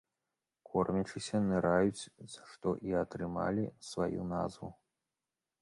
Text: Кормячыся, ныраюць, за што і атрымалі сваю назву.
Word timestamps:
Кормячыся, 0.69 1.41
ныраюць, 1.49 2.03
за 2.37 2.41
што 2.53 2.75
і 2.93 2.97
атрымалі 3.05 3.69
сваю 3.93 4.21
назву. 4.37 4.75